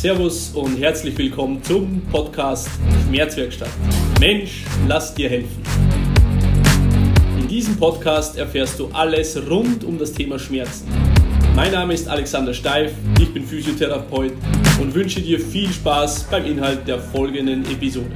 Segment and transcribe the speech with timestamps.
[0.00, 2.70] Servus und herzlich willkommen zum Podcast
[3.06, 3.68] Schmerzwerkstatt.
[4.18, 5.62] Mensch, lass dir helfen.
[7.38, 10.88] In diesem Podcast erfährst du alles rund um das Thema Schmerzen.
[11.54, 14.32] Mein Name ist Alexander Steif, ich bin Physiotherapeut
[14.80, 18.10] und wünsche dir viel Spaß beim Inhalt der folgenden Episode.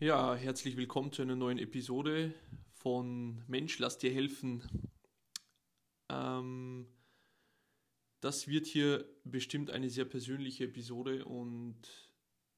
[0.00, 2.34] Ja, herzlich willkommen zu einer neuen Episode
[2.72, 4.62] von Mensch, lass dir helfen.
[6.08, 6.86] Ähm,
[8.20, 11.76] das wird hier bestimmt eine sehr persönliche Episode und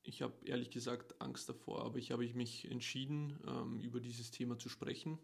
[0.03, 4.59] ich habe ehrlich gesagt Angst davor, aber ich habe mich entschieden, ähm, über dieses Thema
[4.59, 5.19] zu sprechen.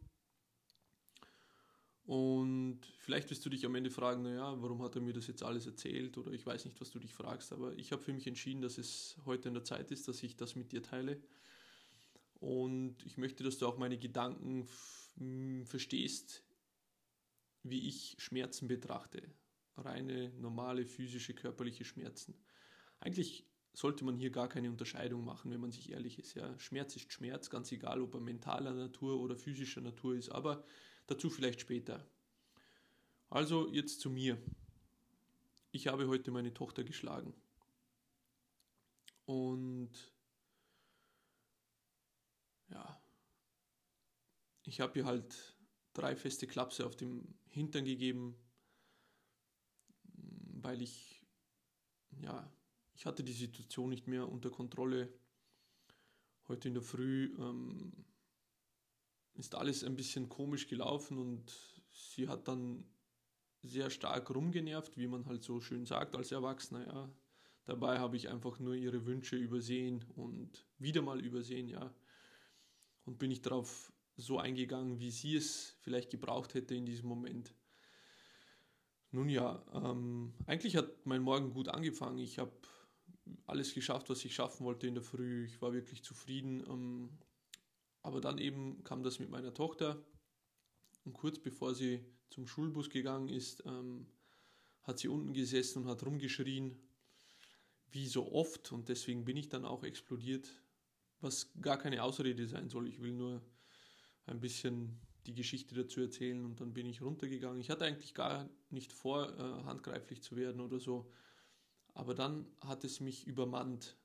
[2.04, 5.42] Und vielleicht wirst du dich am Ende fragen, naja, warum hat er mir das jetzt
[5.42, 8.26] alles erzählt oder ich weiß nicht, was du dich fragst, aber ich habe für mich
[8.26, 11.22] entschieden, dass es heute an der Zeit ist, dass ich das mit dir teile.
[12.40, 14.68] Und ich möchte, dass du auch meine Gedanken
[15.64, 16.43] verstehst,
[17.64, 19.22] wie ich Schmerzen betrachte.
[19.76, 22.34] Reine, normale, physische, körperliche Schmerzen.
[23.00, 26.34] Eigentlich sollte man hier gar keine Unterscheidung machen, wenn man sich ehrlich ist.
[26.34, 30.64] Ja, Schmerz ist Schmerz, ganz egal, ob er mentaler Natur oder physischer Natur ist, aber
[31.06, 32.06] dazu vielleicht später.
[33.30, 34.40] Also jetzt zu mir.
[35.72, 37.34] Ich habe heute meine Tochter geschlagen.
[39.24, 39.90] Und
[42.68, 43.00] ja,
[44.62, 45.53] ich habe ihr halt
[45.94, 48.36] drei feste Klapse auf dem Hintern gegeben,
[50.62, 51.26] weil ich,
[52.20, 52.52] ja,
[52.94, 55.12] ich hatte die Situation nicht mehr unter Kontrolle.
[56.48, 58.04] Heute in der Früh ähm,
[59.34, 61.52] ist alles ein bisschen komisch gelaufen und
[61.90, 62.84] sie hat dann
[63.62, 67.16] sehr stark rumgenervt, wie man halt so schön sagt als Erwachsener, ja.
[67.66, 71.94] Dabei habe ich einfach nur ihre Wünsche übersehen und wieder mal übersehen, ja
[73.04, 77.54] und bin nicht darauf so eingegangen, wie sie es vielleicht gebraucht hätte in diesem Moment.
[79.10, 82.18] Nun ja, ähm, eigentlich hat mein Morgen gut angefangen.
[82.18, 82.52] Ich habe
[83.46, 85.44] alles geschafft, was ich schaffen wollte in der Früh.
[85.44, 86.64] Ich war wirklich zufrieden.
[86.68, 87.18] Ähm,
[88.02, 90.04] aber dann eben kam das mit meiner Tochter.
[91.04, 94.06] Und kurz bevor sie zum Schulbus gegangen ist, ähm,
[94.82, 96.76] hat sie unten gesessen und hat rumgeschrien,
[97.90, 98.72] wie so oft.
[98.72, 100.50] Und deswegen bin ich dann auch explodiert
[101.24, 102.86] was gar keine Ausrede sein soll.
[102.86, 103.42] Ich will nur
[104.26, 107.60] ein bisschen die Geschichte dazu erzählen und dann bin ich runtergegangen.
[107.60, 111.10] Ich hatte eigentlich gar nicht vor, äh, handgreiflich zu werden oder so.
[111.94, 113.96] Aber dann hat es mich übermannt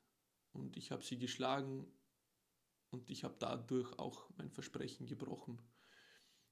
[0.54, 1.86] und ich habe sie geschlagen
[2.92, 5.62] und ich habe dadurch auch mein Versprechen gebrochen.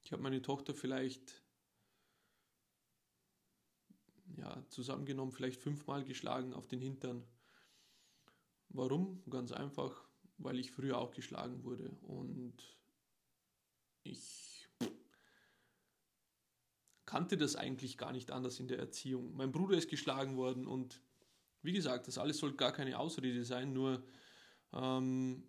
[0.02, 1.44] Ich habe meine Tochter vielleicht,
[4.36, 7.24] ja, zusammengenommen, vielleicht fünfmal geschlagen auf den Hintern.
[8.70, 9.24] Warum?
[9.30, 10.08] Ganz einfach,
[10.38, 12.77] weil ich früher auch geschlagen wurde und
[14.04, 14.70] ich
[17.06, 19.36] kannte das eigentlich gar nicht anders in der Erziehung.
[19.36, 21.02] Mein Bruder ist geschlagen worden und
[21.62, 24.04] wie gesagt, das alles soll gar keine Ausrede sein, nur
[24.74, 25.44] ähm,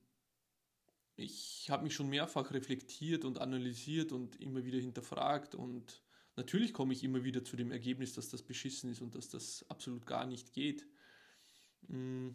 [1.17, 6.03] ich habe mich schon mehrfach reflektiert und analysiert und immer wieder hinterfragt und
[6.37, 9.65] natürlich komme ich immer wieder zu dem Ergebnis, dass das beschissen ist und dass das
[9.69, 10.87] absolut gar nicht geht.
[11.89, 12.31] Mm,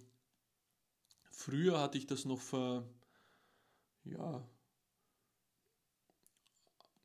[1.34, 2.88] Früher hatte ich das noch für,
[4.06, 4.48] ja,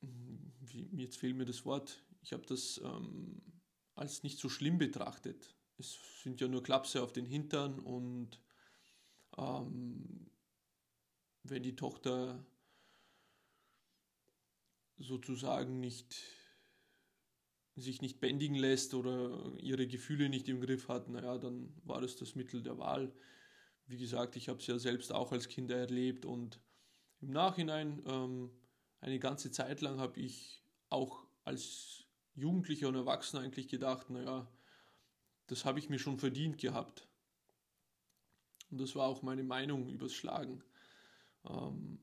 [0.03, 3.43] wie, jetzt fehlt mir das Wort, ich habe das ähm,
[3.95, 5.55] als nicht so schlimm betrachtet.
[5.79, 8.41] Es sind ja nur Klapse auf den Hintern und
[9.37, 10.31] ähm,
[11.45, 12.45] wenn die Tochter
[14.99, 16.17] sozusagen nicht
[17.77, 22.17] sich nicht bändigen lässt oder ihre Gefühle nicht im Griff hat, naja, dann war das
[22.17, 23.13] das Mittel der Wahl
[23.89, 26.61] wie gesagt, ich habe es ja selbst auch als Kind erlebt und
[27.21, 28.51] im Nachhinein ähm,
[29.01, 32.05] eine ganze Zeit lang habe ich auch als
[32.35, 34.47] Jugendlicher und Erwachsener eigentlich gedacht, naja,
[35.49, 37.09] das habe ich mir schon verdient gehabt.
[38.71, 40.63] Und das war auch meine Meinung übers Schlagen.
[41.45, 41.99] Ähm,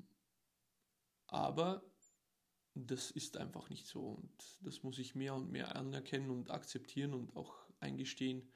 [1.28, 1.84] aber
[2.74, 7.14] das ist einfach nicht so und das muss ich mehr und mehr anerkennen und akzeptieren
[7.14, 8.52] und auch eingestehen.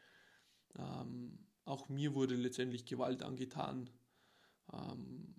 [0.77, 3.89] Ähm, auch mir wurde letztendlich Gewalt angetan.
[4.73, 5.35] Ähm,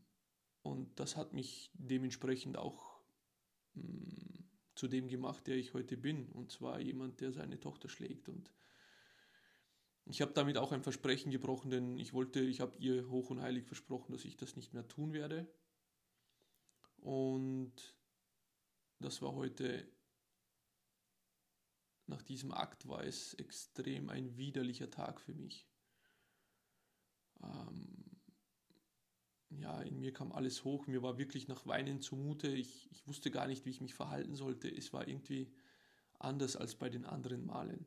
[0.62, 3.00] und das hat mich dementsprechend auch
[3.74, 4.49] mh, mm,
[4.80, 6.30] zu dem gemacht, der ich heute bin.
[6.30, 8.30] Und zwar jemand, der seine Tochter schlägt.
[8.30, 8.50] Und
[10.06, 13.42] ich habe damit auch ein Versprechen gebrochen, denn ich wollte, ich habe ihr hoch und
[13.42, 15.46] heilig versprochen, dass ich das nicht mehr tun werde.
[16.96, 17.94] Und
[19.00, 19.86] das war heute,
[22.06, 25.68] nach diesem Akt war es extrem ein widerlicher Tag für mich
[27.42, 28.09] ähm,
[29.50, 33.30] ja, in mir kam alles hoch, mir war wirklich nach Weinen zumute, ich, ich wusste
[33.30, 34.68] gar nicht, wie ich mich verhalten sollte.
[34.68, 35.52] Es war irgendwie
[36.18, 37.86] anders als bei den anderen Malen.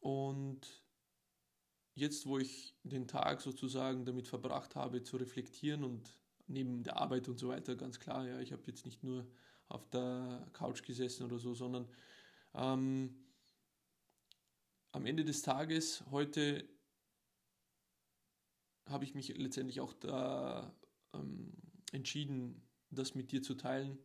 [0.00, 0.60] Und
[1.94, 7.28] jetzt, wo ich den Tag sozusagen damit verbracht habe, zu reflektieren und neben der Arbeit
[7.28, 9.26] und so weiter, ganz klar, ja, ich habe jetzt nicht nur
[9.68, 11.88] auf der Couch gesessen oder so, sondern
[12.54, 13.24] ähm,
[14.92, 16.68] am Ende des Tages, heute
[18.88, 20.74] habe ich mich letztendlich auch da
[21.14, 21.52] ähm,
[21.92, 23.98] entschieden, das mit dir zu teilen,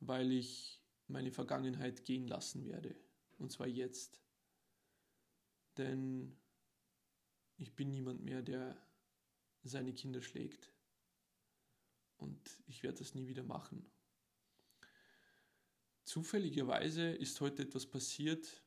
[0.00, 2.96] weil ich meine Vergangenheit gehen lassen werde.
[3.38, 4.20] Und zwar jetzt.
[5.76, 6.36] Denn
[7.56, 8.76] ich bin niemand mehr, der
[9.62, 10.72] seine Kinder schlägt.
[12.16, 13.90] Und ich werde das nie wieder machen.
[16.04, 18.62] Zufälligerweise ist heute etwas passiert.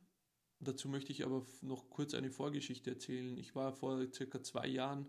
[0.59, 3.37] Dazu möchte ich aber noch kurz eine Vorgeschichte erzählen.
[3.37, 5.07] Ich war vor circa zwei Jahren,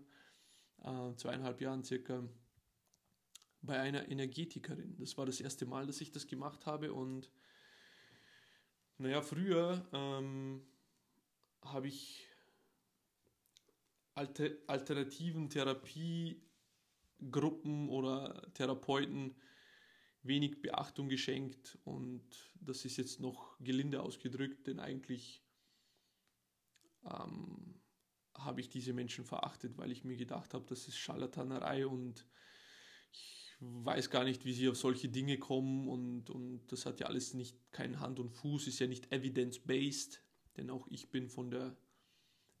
[0.83, 2.23] äh, zweieinhalb Jahren circa,
[3.61, 4.95] bei einer Energetikerin.
[4.97, 6.93] Das war das erste Mal, dass ich das gemacht habe.
[6.93, 7.29] Und
[8.97, 10.65] naja, früher ähm,
[11.63, 12.27] habe ich
[14.15, 19.35] Alter, alternativen Therapiegruppen oder Therapeuten
[20.23, 22.23] wenig Beachtung geschenkt und
[22.59, 25.43] das ist jetzt noch gelinde ausgedrückt, denn eigentlich
[27.05, 27.81] ähm,
[28.35, 32.27] habe ich diese Menschen verachtet, weil ich mir gedacht habe, das ist Scharlatanerei und
[33.11, 37.07] ich weiß gar nicht, wie sie auf solche Dinge kommen und, und das hat ja
[37.07, 40.23] alles nicht keinen Hand und Fuß, ist ja nicht evidence-based,
[40.57, 41.75] denn auch ich bin von der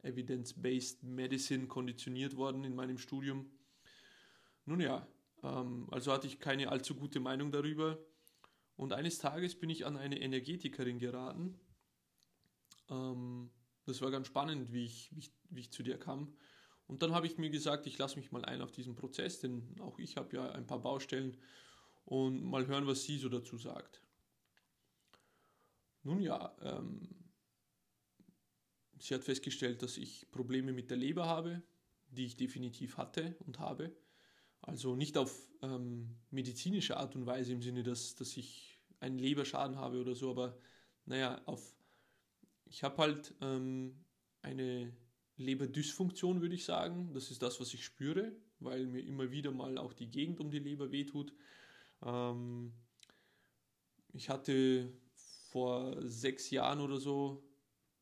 [0.03, 3.49] Evidence-Based Medicine konditioniert worden in meinem Studium.
[4.65, 5.07] Nun ja,
[5.43, 7.99] ähm, also hatte ich keine allzu gute Meinung darüber.
[8.75, 11.59] Und eines Tages bin ich an eine Energetikerin geraten.
[12.89, 13.51] Ähm,
[13.85, 16.33] das war ganz spannend, wie ich, wie ich, wie ich zu dir kam.
[16.87, 19.75] Und dann habe ich mir gesagt, ich lasse mich mal ein auf diesen Prozess, denn
[19.79, 21.37] auch ich habe ja ein paar Baustellen
[22.05, 24.01] und mal hören, was sie so dazu sagt.
[26.03, 27.07] Nun ja, ähm,
[28.99, 31.61] sie hat festgestellt, dass ich Probleme mit der Leber habe,
[32.07, 33.95] die ich definitiv hatte und habe.
[34.61, 39.77] Also nicht auf ähm, medizinische Art und Weise im Sinne, dass, dass ich einen Leberschaden
[39.77, 40.57] habe oder so, aber
[41.05, 41.75] naja, auf,
[42.65, 44.05] ich habe halt ähm,
[44.41, 44.93] eine
[45.37, 47.11] Leberdysfunktion, würde ich sagen.
[47.13, 50.51] Das ist das, was ich spüre, weil mir immer wieder mal auch die Gegend um
[50.51, 51.33] die Leber wehtut.
[52.03, 52.73] Ähm,
[54.13, 54.93] ich hatte
[55.49, 57.43] vor sechs Jahren oder so,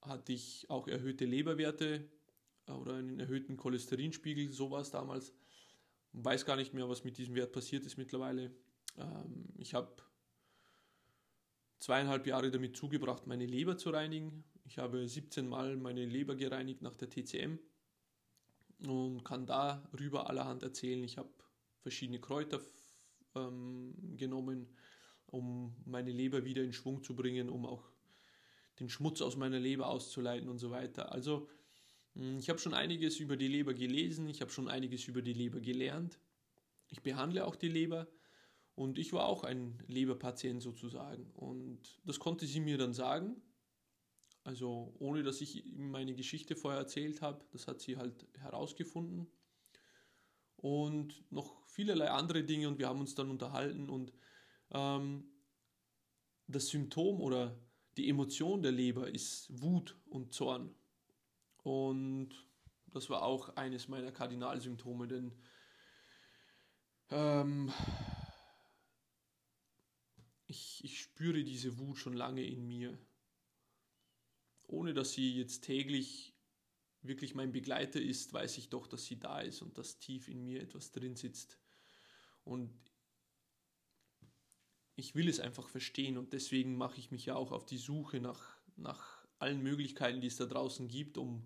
[0.02, 2.10] hatte ich auch erhöhte Leberwerte
[2.68, 5.34] äh, oder einen erhöhten Cholesterinspiegel, sowas damals
[6.24, 8.52] weiß gar nicht mehr, was mit diesem Wert passiert ist mittlerweile.
[8.98, 9.92] Ähm, ich habe
[11.80, 14.44] zweieinhalb Jahre damit zugebracht, meine Leber zu reinigen.
[14.66, 17.58] Ich habe 17 Mal meine Leber gereinigt nach der TCM
[18.88, 21.04] und kann darüber allerhand erzählen.
[21.04, 21.30] Ich habe
[21.82, 22.62] verschiedene Kräuter
[23.36, 24.68] ähm, genommen,
[25.28, 27.90] um meine Leber wieder in Schwung zu bringen, um auch
[28.80, 31.12] den Schmutz aus meiner Leber auszuleiten und so weiter.
[31.12, 31.50] Also
[32.16, 35.60] ich habe schon einiges über die Leber gelesen, ich habe schon einiges über die Leber
[35.60, 36.20] gelernt.
[36.88, 38.08] Ich behandle auch die Leber
[38.76, 41.30] und ich war auch ein Leberpatient sozusagen.
[41.32, 43.42] Und das konnte sie mir dann sagen.
[44.44, 49.28] Also ohne dass ich meine Geschichte vorher erzählt habe, das hat sie halt herausgefunden.
[50.56, 54.12] Und noch vielerlei andere Dinge und wir haben uns dann unterhalten und
[54.72, 55.24] ähm,
[56.48, 57.58] das Symptom oder
[57.96, 60.74] die Emotion der Leber ist Wut und Zorn.
[61.64, 62.30] Und
[62.88, 65.32] das war auch eines meiner Kardinalsymptome, denn
[67.12, 67.72] ähm,
[70.48, 72.98] ich, ich spüre diese Wut schon lange in mir.
[74.64, 76.36] Ohne dass sie jetzt täglich
[77.02, 80.44] wirklich mein Begleiter ist, weiß ich doch, dass sie da ist und dass tief in
[80.44, 81.60] mir etwas drin sitzt.
[82.44, 82.74] Und
[84.96, 88.20] ich will es einfach verstehen und deswegen mache ich mich ja auch auf die Suche
[88.20, 91.44] nach, nach allen Möglichkeiten, die es da draußen gibt, um,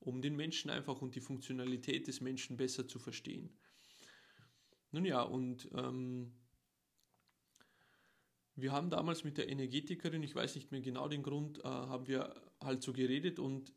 [0.00, 3.50] um den Menschen einfach und die Funktionalität des Menschen besser zu verstehen.
[4.90, 6.32] Nun ja, und ähm,
[8.54, 12.06] wir haben damals mit der Energetikerin, ich weiß nicht mehr genau den Grund, äh, haben
[12.06, 13.72] wir halt so geredet und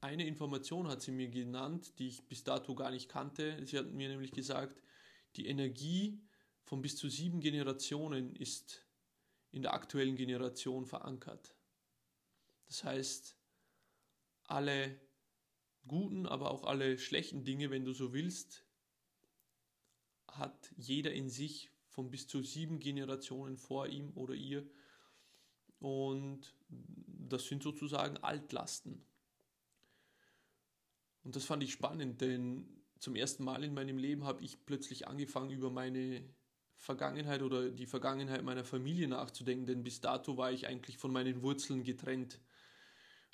[0.00, 3.64] eine Information hat sie mir genannt, die ich bis dato gar nicht kannte.
[3.66, 4.80] Sie hat mir nämlich gesagt,
[5.36, 6.20] die Energie
[6.62, 8.86] von bis zu sieben Generationen ist
[9.50, 11.57] in der aktuellen Generation verankert.
[12.68, 13.36] Das heißt,
[14.44, 15.00] alle
[15.86, 18.64] guten, aber auch alle schlechten Dinge, wenn du so willst,
[20.28, 24.68] hat jeder in sich von bis zu sieben Generationen vor ihm oder ihr.
[25.80, 29.04] Und das sind sozusagen Altlasten.
[31.24, 35.08] Und das fand ich spannend, denn zum ersten Mal in meinem Leben habe ich plötzlich
[35.08, 36.22] angefangen, über meine
[36.76, 41.42] Vergangenheit oder die Vergangenheit meiner Familie nachzudenken, denn bis dato war ich eigentlich von meinen
[41.42, 42.40] Wurzeln getrennt.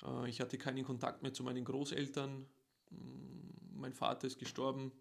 [0.03, 2.45] Äh, ich hatte keinen Kontakt mehr zu meinen Großeltern.
[2.91, 4.91] Mm, mein Vater ist gestorben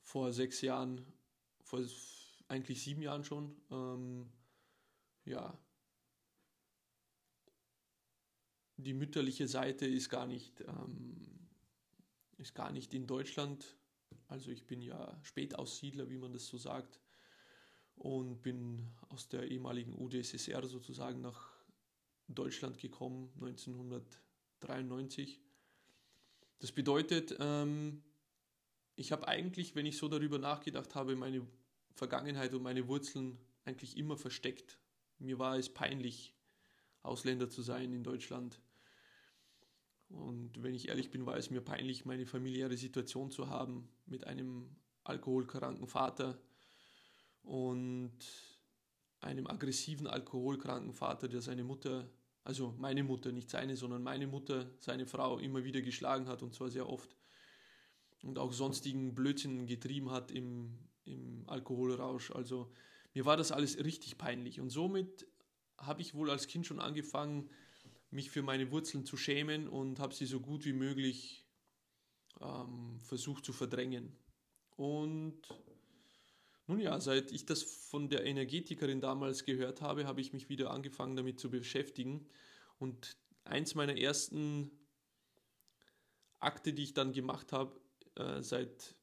[0.00, 1.06] vor sechs Jahren,
[1.62, 1.80] vor
[2.48, 3.56] eigentlich sieben Jahren schon.
[3.70, 4.30] Ähm,
[5.24, 5.58] ja,
[8.76, 11.48] die mütterliche Seite ist gar nicht, ähm,
[12.38, 13.76] ist gar nicht in Deutschland.
[14.28, 17.00] Also ich bin ja Spätaussiedler, wie man das so sagt,
[17.94, 21.51] und bin aus der ehemaligen UdSSR sozusagen nach
[22.34, 25.40] Deutschland gekommen, 1993.
[26.58, 28.02] Das bedeutet, ähm,
[28.94, 31.46] ich habe eigentlich, wenn ich so darüber nachgedacht habe, meine
[31.94, 34.78] Vergangenheit und meine Wurzeln eigentlich immer versteckt.
[35.18, 36.34] Mir war es peinlich,
[37.02, 38.60] Ausländer zu sein in Deutschland.
[40.08, 44.26] Und wenn ich ehrlich bin, war es mir peinlich, meine familiäre Situation zu haben mit
[44.26, 46.38] einem alkoholkranken Vater
[47.42, 48.12] und
[49.20, 52.08] einem aggressiven alkoholkranken Vater, der seine Mutter,
[52.44, 56.54] also meine Mutter, nicht seine, sondern meine Mutter, seine Frau immer wieder geschlagen hat und
[56.54, 57.16] zwar sehr oft
[58.22, 62.30] und auch sonstigen Blödsinn getrieben hat im, im Alkoholrausch.
[62.32, 62.72] Also
[63.14, 65.26] mir war das alles richtig peinlich und somit
[65.78, 67.50] habe ich wohl als Kind schon angefangen,
[68.10, 71.46] mich für meine Wurzeln zu schämen und habe sie so gut wie möglich
[72.40, 74.16] ähm, versucht zu verdrängen.
[74.76, 75.42] Und
[76.72, 80.70] nun ja, seit ich das von der Energetikerin damals gehört habe, habe ich mich wieder
[80.70, 82.26] angefangen damit zu beschäftigen.
[82.78, 84.70] Und eins meiner ersten
[86.40, 87.78] Akte, die ich dann gemacht habe,
[88.14, 88.94] äh, seit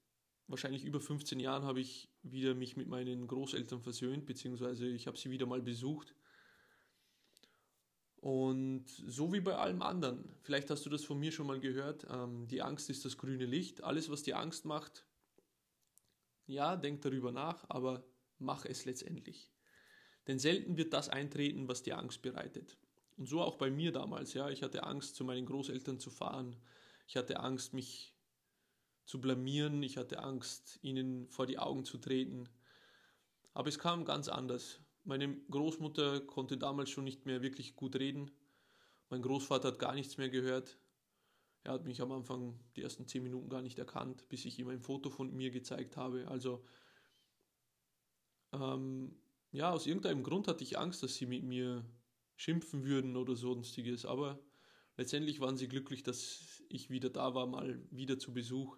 [0.47, 5.17] wahrscheinlich über 15 Jahren habe ich wieder mich mit meinen Großeltern versöhnt, beziehungsweise ich habe
[5.17, 6.15] sie wieder mal besucht.
[8.15, 12.07] Und so wie bei allem anderen, vielleicht hast du das von mir schon mal gehört,
[12.09, 13.83] ähm, die Angst ist das grüne Licht.
[13.83, 15.05] Alles, was dir Angst macht,
[16.49, 18.03] ja, denk darüber nach, aber
[18.39, 19.51] mach es letztendlich.
[20.27, 22.77] Denn selten wird das eintreten, was dir Angst bereitet.
[23.17, 24.49] Und so auch bei mir damals, ja.
[24.49, 26.55] Ich hatte Angst, zu meinen Großeltern zu fahren.
[27.07, 28.15] Ich hatte Angst, mich
[29.05, 29.83] zu blamieren.
[29.83, 32.49] Ich hatte Angst, ihnen vor die Augen zu treten.
[33.53, 34.79] Aber es kam ganz anders.
[35.03, 38.31] Meine Großmutter konnte damals schon nicht mehr wirklich gut reden.
[39.09, 40.77] Mein Großvater hat gar nichts mehr gehört.
[41.63, 44.69] Er hat mich am Anfang die ersten zehn Minuten gar nicht erkannt, bis ich ihm
[44.69, 46.27] ein Foto von mir gezeigt habe.
[46.27, 46.63] Also
[48.53, 49.15] ähm,
[49.51, 51.85] ja, aus irgendeinem Grund hatte ich Angst, dass sie mit mir
[52.35, 54.05] schimpfen würden oder sonstiges.
[54.05, 54.39] Aber
[54.97, 58.77] letztendlich waren sie glücklich, dass ich wieder da war, mal wieder zu Besuch.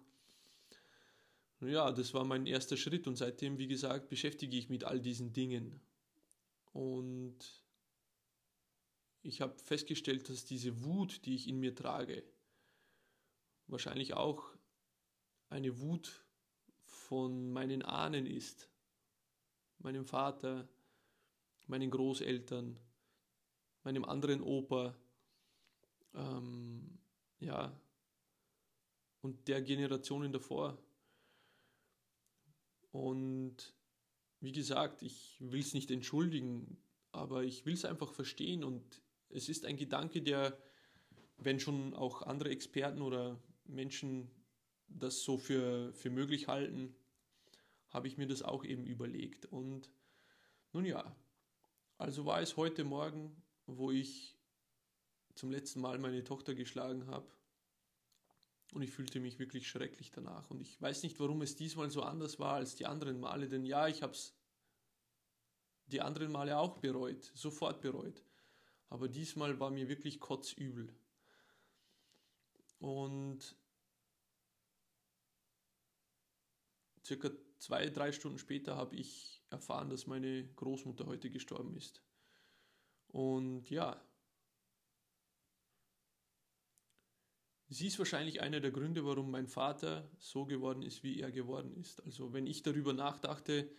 [1.60, 5.00] Ja, das war mein erster Schritt und seitdem, wie gesagt, beschäftige ich mich mit all
[5.00, 5.80] diesen Dingen.
[6.72, 7.62] Und
[9.22, 12.24] ich habe festgestellt, dass diese Wut, die ich in mir trage,
[13.72, 14.54] wahrscheinlich auch
[15.48, 16.24] eine Wut
[16.84, 18.70] von meinen Ahnen ist,
[19.78, 20.68] meinem Vater,
[21.66, 22.78] meinen Großeltern,
[23.82, 24.94] meinem anderen Opa,
[26.14, 26.98] ähm,
[27.40, 27.78] ja,
[29.22, 30.78] und der Generationen davor.
[32.90, 33.74] Und
[34.40, 36.76] wie gesagt, ich will es nicht entschuldigen,
[37.12, 38.64] aber ich will es einfach verstehen.
[38.64, 40.58] Und es ist ein Gedanke, der,
[41.38, 44.30] wenn schon auch andere Experten oder Menschen
[44.88, 46.94] das so für, für möglich halten,
[47.88, 49.46] habe ich mir das auch eben überlegt.
[49.46, 49.90] Und
[50.72, 51.14] nun ja,
[51.98, 54.36] also war es heute Morgen, wo ich
[55.34, 57.26] zum letzten Mal meine Tochter geschlagen habe
[58.72, 60.50] und ich fühlte mich wirklich schrecklich danach.
[60.50, 63.64] Und ich weiß nicht, warum es diesmal so anders war als die anderen Male, denn
[63.64, 64.34] ja, ich habe es
[65.86, 68.22] die anderen Male auch bereut, sofort bereut.
[68.88, 70.88] Aber diesmal war mir wirklich kotzübel.
[72.82, 73.38] Und
[77.06, 82.02] circa zwei, drei Stunden später habe ich erfahren, dass meine Großmutter heute gestorben ist.
[83.06, 84.04] Und ja,
[87.68, 91.74] Sie ist wahrscheinlich einer der Gründe, warum mein Vater so geworden ist, wie er geworden
[91.76, 92.04] ist.
[92.04, 93.70] Also wenn ich darüber nachdachte,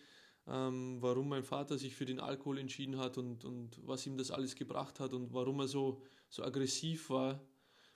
[0.48, 4.32] ähm, warum mein Vater sich für den Alkohol entschieden hat und, und was ihm das
[4.32, 7.46] alles gebracht hat und warum er so, so aggressiv war.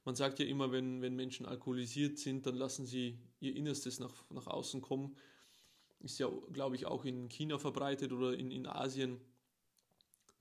[0.07, 4.23] Man sagt ja immer, wenn, wenn Menschen alkoholisiert sind, dann lassen sie ihr Innerstes nach,
[4.29, 5.17] nach außen kommen.
[5.99, 9.19] Ist ja, glaube ich, auch in China verbreitet oder in, in Asien.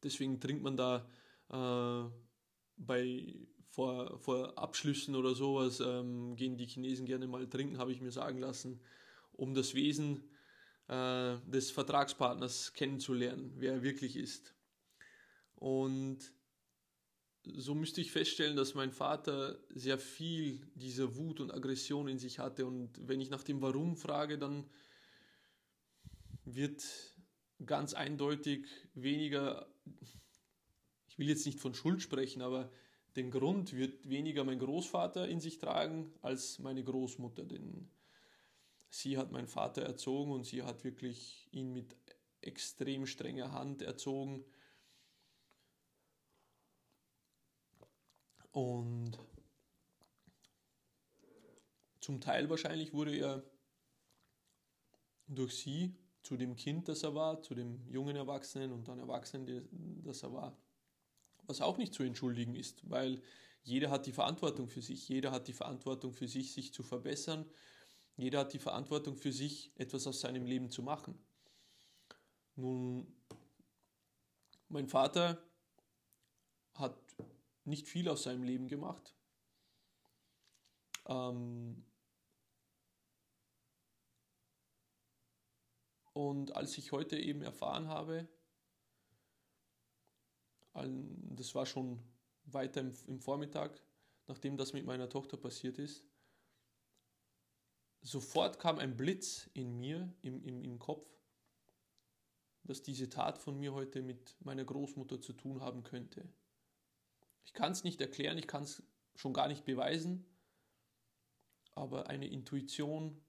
[0.05, 1.11] Deswegen trinkt man da
[1.51, 2.09] äh,
[2.77, 3.35] bei
[3.71, 8.13] vor, vor Abschlüssen oder sowas ähm, gehen die Chinesen gerne mal trinken, habe ich mir
[8.13, 8.81] sagen lassen,
[9.33, 10.31] um das Wesen
[10.87, 14.55] äh, des Vertragspartners kennenzulernen, wer er wirklich ist.
[15.57, 16.36] Und
[17.55, 22.39] so müsste ich feststellen, dass mein Vater sehr viel dieser Wut und Aggression in sich
[22.39, 22.67] hatte.
[22.67, 24.65] Und wenn ich nach dem Warum frage, dann
[26.45, 26.85] wird
[27.65, 29.69] ganz eindeutig weniger,
[31.09, 32.71] ich will jetzt nicht von Schuld sprechen, aber
[33.17, 37.89] den Grund wird weniger mein Großvater in sich tragen als meine Großmutter, denn
[38.91, 41.97] sie hat meinen Vater erzogen und sie hat wirklich ihn mit
[42.43, 44.45] extrem strenger Hand erzogen.
[48.57, 49.19] Und
[52.01, 53.45] zum Teil wahrscheinlich wurde er
[55.27, 60.03] durch sie zu dem Kind, das er war, zu dem jungen Erwachsenen und dann Erwachsenen,
[60.03, 60.57] das er war.
[61.43, 63.21] Was auch nicht zu entschuldigen ist, weil
[63.63, 67.45] jeder hat die Verantwortung für sich, jeder hat die Verantwortung für sich, sich zu verbessern,
[68.17, 71.23] jeder hat die Verantwortung für sich, etwas aus seinem Leben zu machen.
[72.55, 73.07] Nun,
[74.71, 75.47] mein Vater
[76.73, 76.97] hat
[77.67, 79.15] nicht viel aus seinem Leben gemacht.
[81.07, 81.85] Ähm
[86.13, 88.29] und als ich heute eben erfahren habe,
[90.75, 92.03] das war schon
[92.45, 93.83] weiter im, Vormittag,
[94.27, 96.05] nachdem das mit meiner Tochter passiert ist,
[98.03, 101.09] sofort kam ein Blitz in mir, im, im, im Kopf,
[102.65, 106.29] dass diese Tat von mir heute mit meiner Großmutter zu tun haben könnte.
[107.47, 108.83] Ich kann es nicht erklären, ich kann es
[109.15, 110.27] schon gar nicht beweisen,
[111.75, 113.25] aber eine Intuition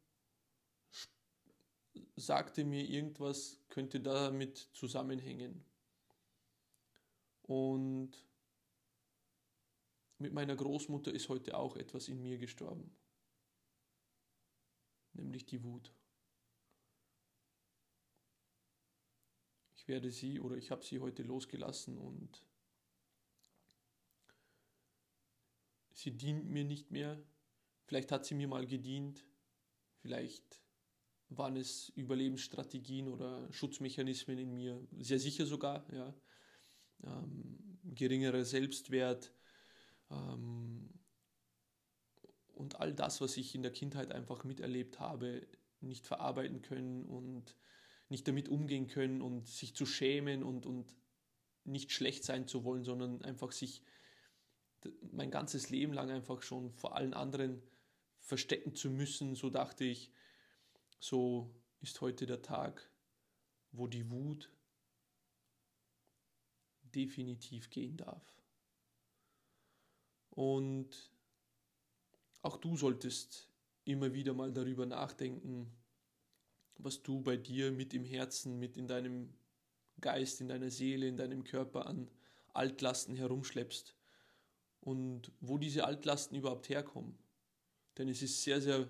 [2.15, 5.63] sagte mir, irgendwas könnte damit zusammenhängen.
[7.43, 8.12] Und
[10.17, 12.95] mit meiner Großmutter ist heute auch etwas in mir gestorben,
[15.13, 15.93] nämlich die Wut.
[19.75, 22.46] Ich werde sie oder ich habe sie heute losgelassen und
[25.97, 27.19] sie dient mir nicht mehr.
[27.85, 29.25] Vielleicht hat sie mir mal gedient,
[29.99, 30.61] vielleicht
[31.29, 36.13] waren es Überlebensstrategien oder Schutzmechanismen in mir, sehr sicher sogar, ja.
[37.03, 39.31] Ähm, geringerer Selbstwert
[40.10, 40.89] ähm,
[42.53, 45.47] und all das, was ich in der Kindheit einfach miterlebt habe,
[45.79, 47.55] nicht verarbeiten können und
[48.10, 50.95] nicht damit umgehen können und sich zu schämen und, und
[51.65, 53.83] nicht schlecht sein zu wollen, sondern einfach sich
[55.11, 57.61] mein ganzes Leben lang einfach schon vor allen anderen
[58.19, 60.11] verstecken zu müssen, so dachte ich,
[60.99, 62.89] so ist heute der Tag,
[63.71, 64.51] wo die Wut
[66.83, 68.23] definitiv gehen darf.
[70.31, 71.11] Und
[72.41, 73.49] auch du solltest
[73.85, 75.71] immer wieder mal darüber nachdenken,
[76.77, 79.33] was du bei dir mit im Herzen, mit in deinem
[79.99, 82.09] Geist, in deiner Seele, in deinem Körper an
[82.53, 83.96] Altlasten herumschleppst
[84.88, 87.17] und wo diese Altlasten überhaupt herkommen.
[87.97, 88.88] Denn es ist sehr, sehr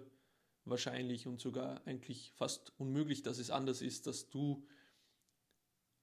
[0.63, 4.63] wahrscheinlich und sogar eigentlich fast unmöglich, dass es anders ist, dass du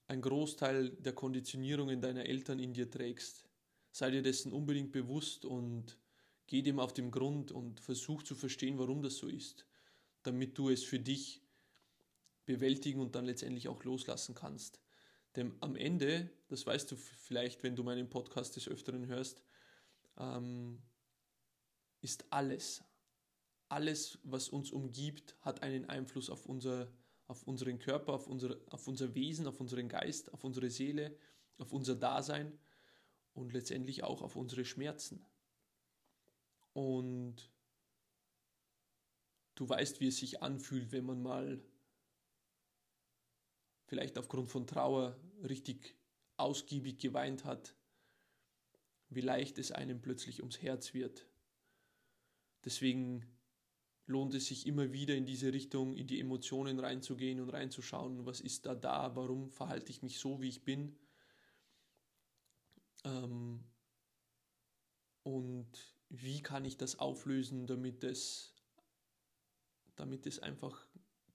[0.09, 3.45] einen Großteil der Konditionierungen deiner Eltern in dir trägst.
[3.93, 5.97] Sei dir dessen unbedingt bewusst und
[6.49, 9.65] geh dem auf den Grund und versuch zu verstehen, warum das so ist,
[10.25, 11.41] damit du es für dich
[12.47, 14.81] bewältigen und dann letztendlich auch loslassen kannst.
[15.37, 19.41] Denn am Ende, das weißt du vielleicht, wenn du meinen Podcast des Öfteren hörst,
[20.19, 20.83] ähm,
[22.01, 22.85] ist alles,
[23.69, 26.93] alles, was uns umgibt, hat einen Einfluss auf, unser,
[27.27, 31.17] auf unseren Körper, auf unser, auf unser Wesen, auf unseren Geist, auf unsere Seele,
[31.59, 32.59] auf unser Dasein
[33.33, 35.25] und letztendlich auch auf unsere Schmerzen.
[36.73, 37.51] Und
[39.55, 41.63] du weißt, wie es sich anfühlt, wenn man mal
[43.87, 45.97] vielleicht aufgrund von Trauer richtig
[46.37, 47.77] ausgiebig geweint hat,
[49.15, 51.27] wie leicht es einem plötzlich ums Herz wird.
[52.65, 53.27] Deswegen
[54.07, 58.41] lohnt es sich immer wieder in diese Richtung, in die Emotionen reinzugehen und reinzuschauen, was
[58.41, 60.99] ist da da, warum verhalte ich mich so, wie ich bin.
[63.05, 63.65] Ähm,
[65.23, 65.69] und
[66.11, 68.55] wie kann ich das auflösen, damit es,
[69.97, 70.87] damit es einfach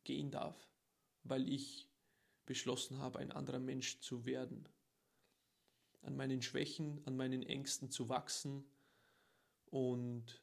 [0.04, 0.70] gehen darf,
[1.24, 1.90] weil ich
[2.46, 4.68] beschlossen habe, ein anderer Mensch zu werden.
[6.02, 8.64] An meinen Schwächen, an meinen Ängsten zu wachsen
[9.66, 10.42] und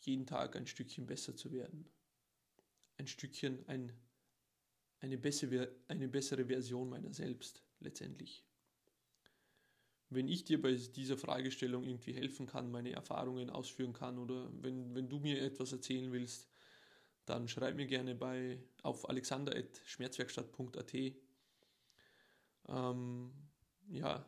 [0.00, 1.88] jeden Tag ein Stückchen besser zu werden.
[2.96, 3.92] Ein Stückchen, ein,
[5.00, 8.44] eine, bessere, eine bessere Version meiner selbst letztendlich.
[10.10, 14.94] Wenn ich dir bei dieser Fragestellung irgendwie helfen kann, meine Erfahrungen ausführen kann oder wenn,
[14.94, 16.48] wenn du mir etwas erzählen willst,
[17.26, 20.94] dann schreib mir gerne bei auf alexander.schmerzwerkstatt.at
[22.68, 23.32] ähm,
[23.88, 24.24] ja,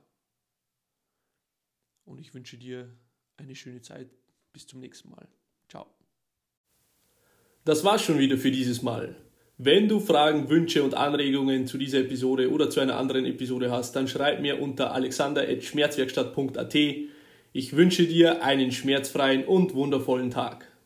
[2.04, 2.90] und ich wünsche dir
[3.36, 4.10] eine schöne Zeit.
[4.52, 5.28] Bis zum nächsten Mal.
[5.68, 5.86] Ciao.
[7.64, 9.16] Das war's schon wieder für dieses Mal.
[9.58, 13.94] Wenn du Fragen, Wünsche und Anregungen zu dieser Episode oder zu einer anderen Episode hast,
[13.94, 16.74] dann schreib mir unter alexander.schmerzwerkstatt.at.
[17.52, 20.69] Ich wünsche dir einen schmerzfreien und wundervollen Tag.